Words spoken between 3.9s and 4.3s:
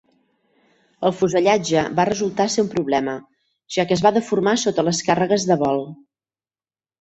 que es va